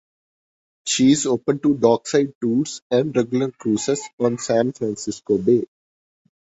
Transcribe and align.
She 0.87 1.11
is 1.11 1.27
open 1.27 1.59
to 1.59 1.77
dockside 1.77 2.33
tours 2.41 2.81
and 2.89 3.15
regular 3.15 3.51
cruises 3.51 4.01
on 4.19 4.39
San 4.39 4.71
Francisco 4.71 5.37
Bay. 5.37 5.65